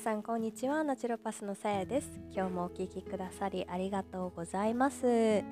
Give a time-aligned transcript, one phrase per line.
[0.00, 0.82] さんこんにちは。
[0.82, 2.08] ナチュロパスのさやです。
[2.34, 5.42] 今日もお聞きくださりありがとうございます、え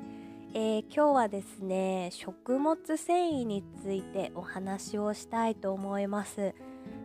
[0.54, 6.54] ー、今日はですね食物繊維についてお話をしたいと思います。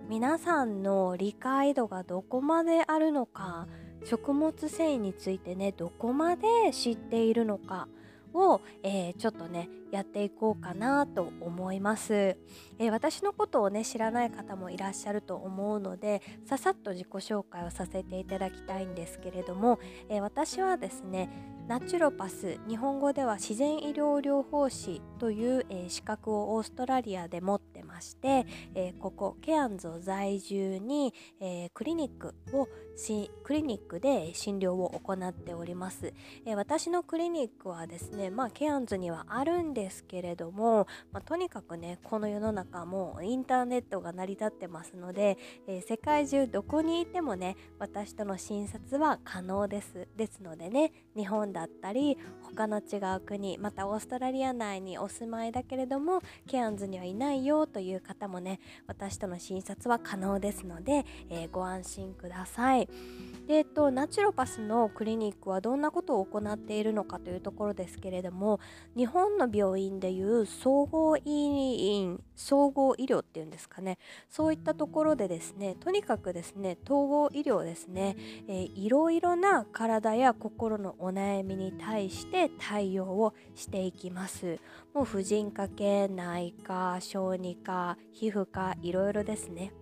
[0.07, 3.67] 皆さんの理解度がどこまであるのか
[4.05, 7.89] 食物繊維についてねどこまで知っているのか
[8.33, 21.29] を、えー、ちょっとねやっていこうかなと思います、えー、私のことをね知らない方もいらっしゃると思うのでささっと自己紹介をさせていただきたいんですけれども、えー、私はですね
[21.67, 32.67] ナチュロパス日本語では自然医療療法士という、え、資格をオーストラリアで持ってまして、えー、ここケアンズを在住に、えー、クリニックを
[33.43, 36.13] クリニックで診療を行っております、
[36.45, 45.37] え私のクリニックはですねまあケアンズにはあるんですけれども、まあ、とにかくねこの世の中もインターネットが成り立ってますので、
[45.67, 50.07] え世界中どこにいてもね私との診察は可能です。
[50.15, 62.87] ですのでね日本だったり他の違う国またオーストラリア内にお住まいだけれどもケアンズにはいないよといういう方もね私との診察は可能ですので、えー、ご安心ください。
[63.47, 68.59] で、えっと、ナチュロパスのクリニックはどんなことを行っているのかというところですけれども
[68.95, 73.97] 日本の病院でいう総合医院総合医療っていうんですかね。
[74.29, 78.15] そういったところでですねとにかくですね統合医療ですね、
[78.47, 84.59] えー、いろいろな体や心のお悩みに対して対応をしていきます。
[84.93, 87.72] もう婦人科系内科小児科
[88.11, 89.73] 皮膚科いろいろですね。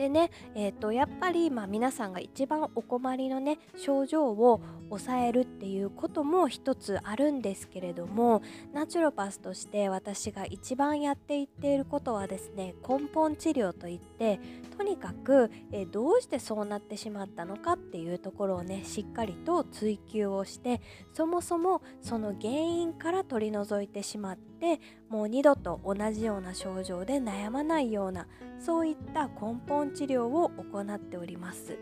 [0.00, 8.40] でね、えーと、やっぱり、まあ、皆さんが一番お困りのね症状を抑えるっていうことも一つあるんですけれども
[8.72, 14.40] ナチュロパスとして私が一番やっていっていることはですね根本治療といって
[14.78, 20.80] とにかく、えー、どうしてそうなってしまったのかっていうところをねしっかりと追求をして
[21.12, 28.26] そもそもその原因から取り除いてしまってもう二度と同じような症状で悩まないような
[28.58, 31.78] そういった根本治療を行っております。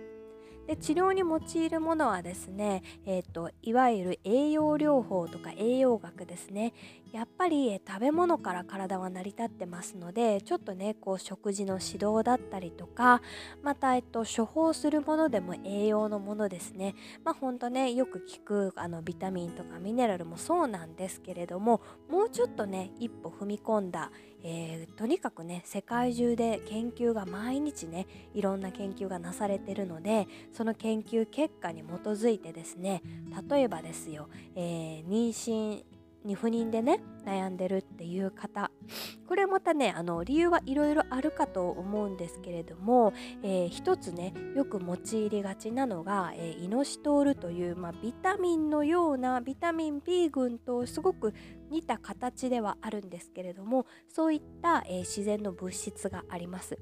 [0.68, 6.74] で治療に用いるものはですね、えーと、いわゆる栄養療法とか栄養学ですね
[7.12, 13.22] やっぱり食べ物から体は成り立ってますのでちょっとねこう食事の指導だったりとか
[13.62, 16.94] また、えっと、処方するものでも栄養のものですね。
[17.24, 21.80] まあほんとねよく聞くあのビタミンとかミネラルもそうなんですけれども
[22.10, 24.10] もうちょっとね一歩踏み込んだ、
[24.42, 33.02] えー、とにかくね世界中で研究が毎日ねいろんな研究がなされてるのでその研究結果に基づいてですね
[33.48, 35.82] 例えばですよ、えー、妊娠
[36.28, 38.70] に不妊でね悩んでるっていう方
[39.26, 43.12] これまたねあの理由はいろいろあるかと思うんですけれども、
[43.42, 51.34] えー、一つねよく用いりがちなのが、えー、イノシトールという、まあ、ビタミンのようなビタミン B 群とすごく
[51.70, 56.78] 似た形ではあるんですけれどもそういった、えー、自然の物質があります。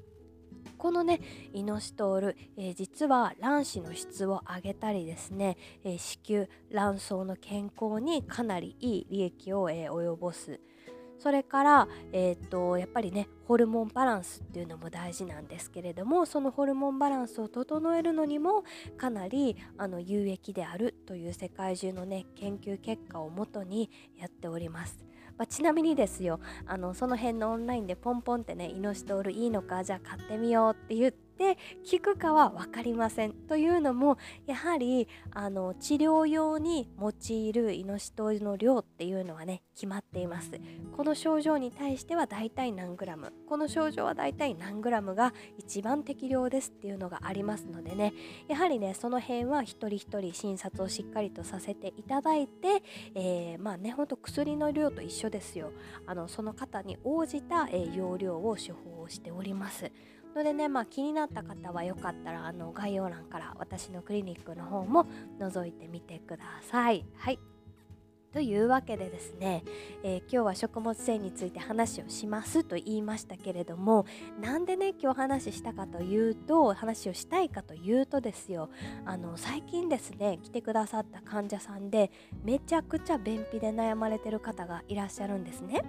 [0.77, 1.19] このね
[1.53, 10.59] イノシトール、えー、実は卵子の質を上げたりですね、えー、子宮卵巣の健康にかなりいい利益を、えー、及ぼす
[11.19, 18.63] それから、えーと、やっぱりねホルモンバランスっていうのも大事なんですけれどもそのホルモンバランスを整えるのにも
[18.97, 25.07] かなりあの有益であるという世界中のね研究結果をもとにやっております。
[25.37, 31.57] まあ、ちなみにですよあのその辺のオンラインでポンポンってねイノシトールいいのかじゃあ買ってみようって言ってって
[31.89, 34.17] 効くかは分かりませんというのも
[34.47, 40.51] やはりあの治療用に用いるイノシトールの量っていうのはね決まっています。
[40.95, 43.31] この症状に対してはだいたい何グラム。
[43.47, 48.13] この症状はだいたい何グラムが一番適量ですっていうのがありますのでね。
[48.47, 52.81] やはりねその辺は一人一人診察をしっかりとさせていただいて、
[53.13, 55.71] えー、まあねほんと薬の量と一緒ですよ。
[56.07, 59.91] あのその方に応じた、えー、用量を処方をしております。
[60.37, 65.07] のでね、まあ、気になった方はよかったらあの概要欄から私のクリニックの方も
[65.39, 67.05] 覗いてみてください。
[67.17, 67.39] はい
[68.33, 69.63] というわけでですね、
[70.03, 74.05] えー、今日は食物繊維について話をしますと言いましたけれども
[74.39, 78.69] なんでね今日話したかというと話をしたいかというとですよ
[79.05, 82.11] あの最近ですね来てくださった患者さんで
[82.43, 85.81] めちゃくちゃ便秘で悩まれてる方がいらっしゃるんですね。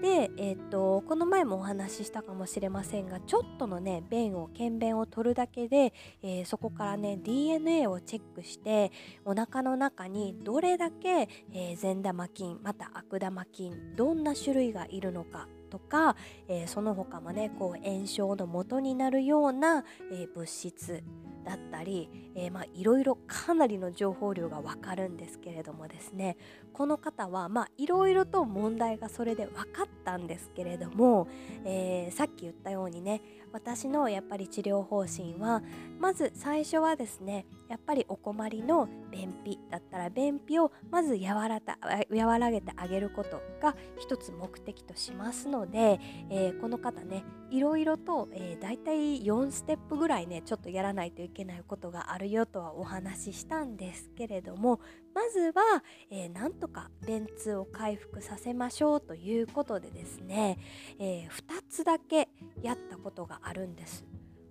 [0.00, 5.92] で、えーと、この前もお話ししたかもしれませんがちょっとのね便を検便を取るだけで、
[6.22, 8.92] えー、そこからね DNA をチェックして
[9.24, 16.16] お腹の中にどれだけ、えー、善玉菌また悪玉菌どんな種類がいるのかとか、
[16.48, 21.02] えー、その他もねこう炎症の元になるような、えー、物質
[21.44, 26.36] だったり、えー、まあいろいろかなりの情報量がわかるんですけれどもですね。
[26.72, 31.28] この方はまあいろいろと問題がそれで分かったんですけれども、
[31.64, 33.20] え、さっき言ったようにね
[33.52, 35.62] 私のやっぱり治療方針は
[35.98, 41.78] まず最初はですねやっぱりお困りの便秘だったら便秘をまず和らた
[42.10, 54.80] 和らげてあげることが一つ目的としますのので、えー、この方ねいろいろと、えー、だいたい4ステップぐらいねちょっとやらないといけないことがあるよとはお話ししたんですけれども
[55.14, 60.58] まずは、えー、なんとか便通を回復させましょうということでですね、
[60.98, 62.28] えー、2つだけ
[62.62, 64.04] やったことがあるんです。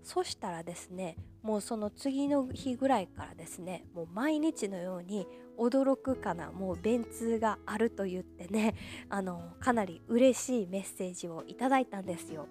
[0.04, 5.28] そしたらですねもうその次の日ぐらいからですねもう毎日のように
[5.58, 8.76] 驚くかなもう便通があると言ってね
[9.10, 12.48] あのかなり嬉しいメッセージをいただいたんですよ。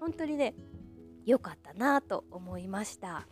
[0.00, 0.54] 本当にね
[1.26, 3.26] 良かったなと思いました。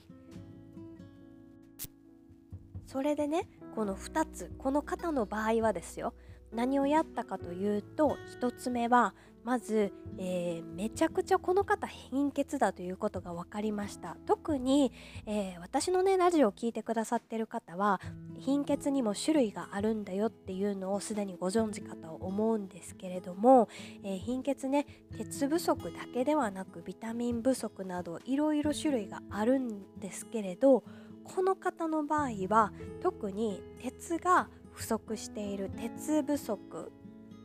[2.87, 6.15] それでねこの2つこの方の場合はですよ
[6.53, 9.15] 何をやったかというと1つ目は
[9.45, 14.19] まず、えー、めちゃくちゃこの方貧血だということが分かりました。
[14.27, 14.93] 特に、
[15.25, 17.99] えー、私のねラジオを聴いてくださってる方は
[18.39, 23.69] 貧血にも種類があるんだよっていうのをすでにご存知かと思うんですけれども、
[24.03, 24.87] えー、貧血ね
[25.17, 30.85] 鉄不足だけではなくビタミン不足などいろいろ種類があるんですけれど
[31.25, 32.73] この方の場合は
[33.03, 36.93] 特に鉄が不足している鉄不足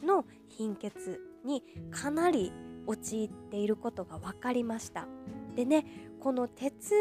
[0.03, 2.53] の貧血にかなり
[2.85, 5.07] 陥っていることが分かりました。
[5.55, 5.83] でね
[6.19, 6.93] この鉄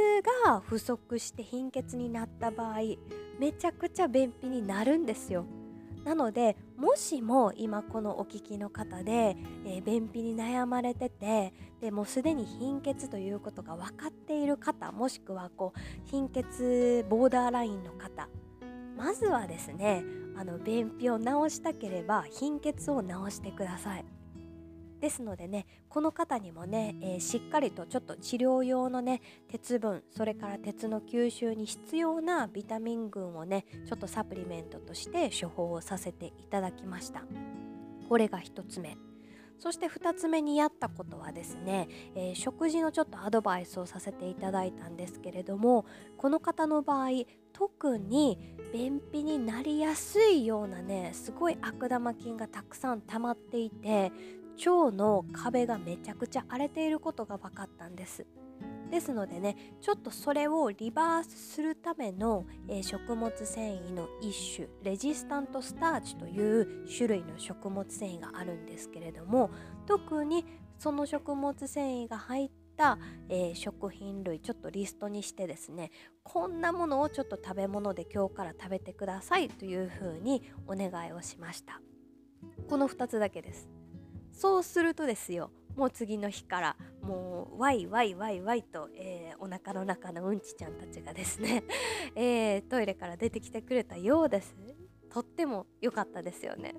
[0.47, 2.79] が不足して貧血になった場合
[3.39, 5.45] めちゃくちゃ便秘になるんですよ。
[6.03, 9.37] なのでもしも今このお聞きの方で、
[9.67, 11.53] えー、便秘に悩まれてて
[11.83, 18.29] でもうすでに貧血ということが分かっている方もしくはこう貧血ボーダーラインの方
[18.97, 20.05] まずはですね
[20.43, 21.25] あの便秘を治
[21.55, 24.05] したければ貧血を治してください。
[24.99, 37.25] ですのでねこの方にもね、えー、しっかりとちょっと治療用のね鉄分それから鉄の吸収に必要なビタミン群をねちょっとサプリメントとして処方をさせていただきました
[38.09, 38.97] これが1つ目
[39.59, 45.85] そして2つ目にやったことはですね、えー、食事のちょっとアドバイスをさせていただいたんですけれども
[46.17, 47.11] この方の場合
[47.53, 48.39] 特に
[48.73, 54.11] 便秘になりやすいようなねすごい悪玉菌がたくさん溜まっていて
[54.67, 58.27] 腸の壁がめちゃくちゃ荒れていることが分かったんです。
[58.91, 69.51] ですのでねちょっとそれをリバースするための、えー、食物繊維の一種レジスタントスターチという種類の食物繊維があるんですけれども
[69.87, 70.45] 特に
[70.79, 72.62] その食物繊維が入った、
[73.29, 75.91] えー、食品類ちょっとリストにしてですね
[76.23, 81.81] こんなものをちょっと食べ物で今日から食べてくださいというふうにお願いをしました。
[82.69, 83.69] この2つだけです。
[84.33, 91.65] そうするとですよもう次の日からもうワイワイワイワイと、えー、お腹の中のうんちちゃんたちがですね、
[92.15, 94.55] えー、トイレから出てきてくれたようです。
[95.11, 96.75] とっても良かったですよね。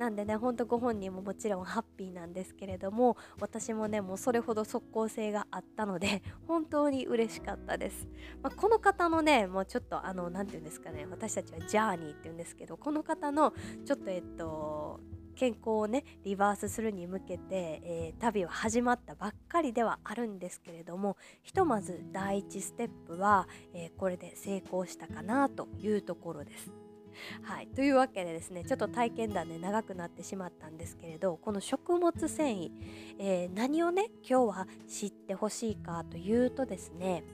[0.00, 8.08] なんでねほんとご本人ももちろんハッピーなんですけれども私もねもうそれほど即効性があったので 本当に嬉しかったです、
[8.42, 13.52] まあ、この方のねもうちょっとあの何て言うんですかね私たちはジャーニーって言うんですけどこの方の
[13.84, 15.00] ちょっとえっと
[15.34, 26.89] 健康をねリバースするに向けて、えー、旅は始まったばっかりではあるんですけれどもひとまず第1ステップは、えー、これで成功したかなというところです。
[27.42, 32.70] はい、というわけでですねちょっと体験談で長くなってしまったんですけれどこの食物繊維、
[33.18, 37.24] えー、何をね今日は知ってほしいかというとですね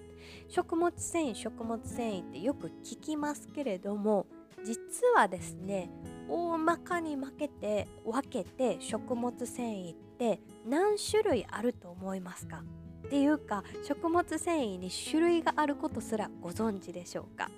[0.49, 4.27] 食物繊維食物繊維ってよく聞きますけれども
[4.65, 5.91] 実はですね
[6.29, 12.65] 大まかに分けて分けて食物繊維って何種類あると思いますか？
[13.07, 17.49] っていうか食物繊維に種類があることすらご存知でしょうか？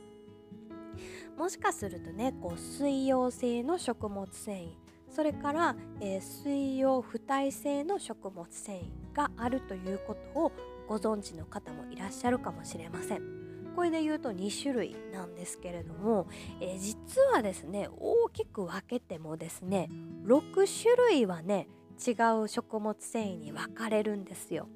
[1.39, 4.69] もしかするとねこう水溶性の食物繊維
[5.09, 10.53] それから、えー、水溶不耐性の食物繊維があるということを
[10.89, 13.23] ご存知の方もいらっしゃるかもしれません。
[13.77, 16.27] これで言うと2種類なんですけれども、
[16.61, 19.89] えー、実はですね大きく分けてもですね
[20.27, 21.69] 6種類はね
[22.05, 24.69] 違う食物繊維に分かれるんですよ。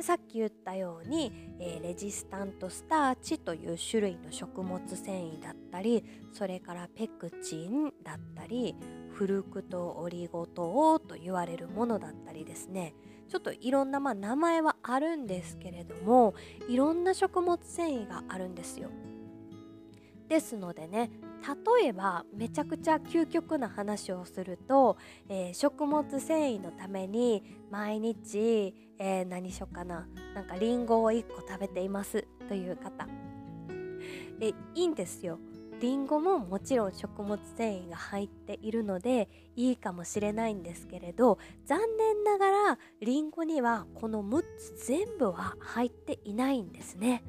[0.00, 8.74] さっき言ったように、えー、レジスタントスターチという種類の食物繊維だったりそれからペクチンだったり
[9.12, 12.94] フルクトオリゴ糖と言われるものだったりですね
[13.28, 16.34] ちょっといろんな、まあ、名前はあるんですけれども
[16.68, 18.90] いろんな食物繊維があるんですよ。
[20.28, 21.10] ですのでね
[21.78, 24.96] 例えばめちゃくちゃ究極な話をすると、
[25.28, 33.06] えー、食物繊維のために毎日、えー、何しようかななんかりんごを1個食べていますという方。
[34.40, 35.38] えいいんですよ。
[35.80, 47.22] りんごももちろん食物繊維が入っているのでいいかもしれないんですけれど残念ながらりんごにはこの6つ全部は入っていないんですね。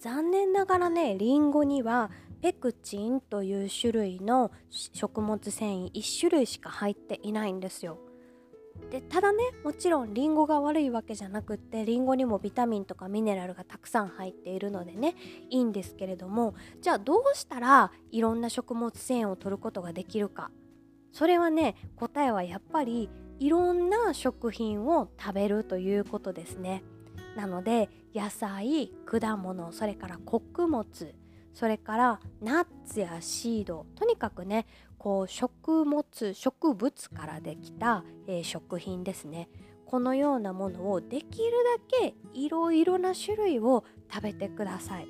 [0.00, 7.98] 残念ながらねりんごにはペクチンという種類の食物繊維1種類しか入っていないんですよ。
[8.92, 15.16] でただねもちろんりんごが悪いわけじゃなくってりんごにもビタミンとかミネラルがたくさん入っているのでね
[15.50, 20.50] いいんですけれどもじゃあどうしたらいろんな食物繊維を取ることができるか。
[21.12, 26.84] それはね答えはやっぱりいろんな食品を食べるということですね。
[27.38, 31.14] なので野菜果物それから穀物
[31.54, 34.66] それからナッツやシードとにかくね
[34.98, 39.48] こう食物植物からできた、えー、食品ですね。
[39.86, 45.08] このようなものをできるだけいろいろな種類を食べてください。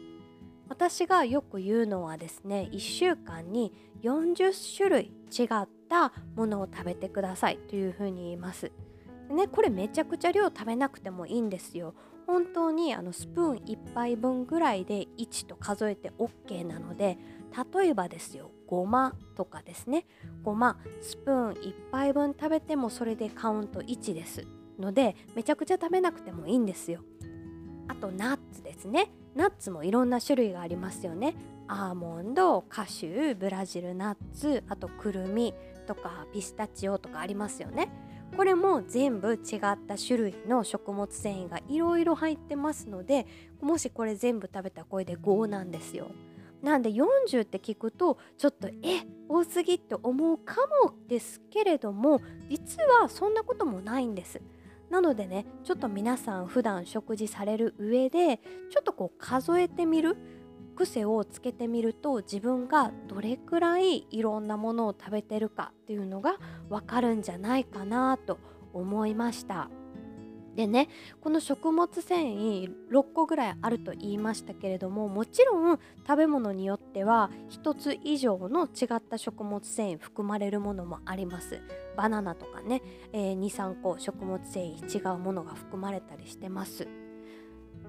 [0.68, 8.70] 私がよく言うのはですね1週間に40種類違ったものを食べてくださいというふうに言います。
[9.34, 11.94] ねこれめちゃくちゃ量食べなくてもいいんですよ。
[12.28, 17.16] 本当にあのスプーン1杯分ぐらいで1と数えて OK なので
[17.74, 20.06] 例えばですよごまとかですね。
[20.42, 24.46] ごまスプーン1杯分食べてもそれでカウント1です
[24.78, 27.00] のでめちゃくちゃ食べなくてもいいんですよ。
[27.88, 29.10] あとナッツですね。
[29.34, 31.34] ナッツもいろんな種類がありますよね。
[31.66, 35.54] アーモンドカシューブラジルナッツあとくるみ
[35.86, 37.90] とかピスタチオとかありますよね。
[38.36, 43.26] これも全部違った種類の食物繊維がいろいろ入ってますので
[43.60, 46.08] もしこれ全部食べたらこれで5なんですよ。
[46.62, 54.40] なんで40って聞くとちょっとえ多すぎって思うかもですけれども実はそんなこともないんです。
[54.90, 58.38] なのでねちょっと皆さん普段食事される上で
[58.70, 60.16] ちょっとこう数えてみる
[60.78, 66.36] 癖をつけてみると自分がどれくらいいろんなものを食べてるかっていうのが
[66.68, 68.38] わかるんじゃないかなと
[68.72, 69.70] 思いました。
[70.54, 70.88] でね
[71.20, 81.60] この食物繊維6個ぐらいあると言いましたけれどももちろん食べ物によっては1つ以上の違った食物繊維含まれるものもあります
[81.96, 82.82] バナナとかね、
[83.12, 86.88] えー、23個食物繊維違うものが含まれたりしてます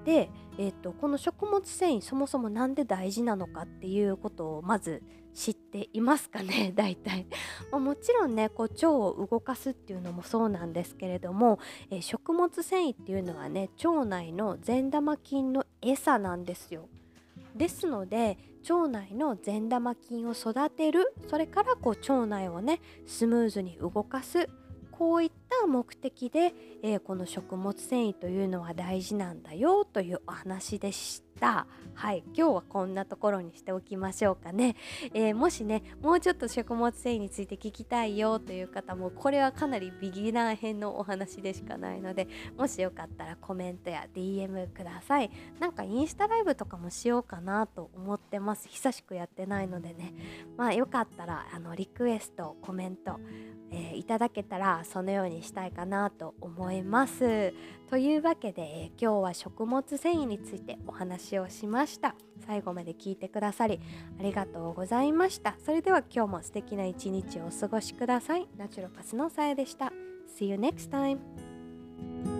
[0.04, 5.02] で、えーと、この食物繊維そもそも何で大事なのかっていうことをまず
[5.34, 6.72] 知っていますかね？
[6.76, 7.26] 大体、
[7.70, 11.58] ま、もちろんねこう腸を動かすっていうのもそうなんですけれども、
[11.90, 16.88] えー、食物繊維っていうのはね腸内の善玉菌の餌なんですよ。
[17.54, 24.48] ですので腸内の善玉菌を育てるそれからこう腸内をねスムーズに動かす
[25.00, 26.52] こういった目的で、
[26.82, 31.29] えー、この食物繊維というのは大事なんだよというお話でした。
[31.40, 31.66] た。
[31.94, 34.74] はい今日はこんなところにしておきましょうかね、
[35.12, 45.30] えー、もしねもうちょっと食物繊維について聞きたいよという方もこれはかなりビギナー編のお話でしかないのでもしよかったらコメントや DM ください。
[45.58, 48.66] なんかインスタライブとかもしようかなと思ってます。
[48.68, 50.14] 久しくやってないのでね。
[50.56, 53.20] まあよかったらあのリクエストコメント
[53.72, 57.54] えー、いただけたらそのようにしたいかなと思います。
[57.88, 62.14] というわけで、えー、今日は食物繊維についてお話しをしました。
[62.46, 63.80] 最後まで聞いてくださり
[64.18, 65.54] ありがとうございました。
[65.64, 68.48] それでは今日も素敵な一日をお過ごしください。
[68.56, 69.92] ナチュロパスのさやでした。
[70.38, 72.39] See you next time!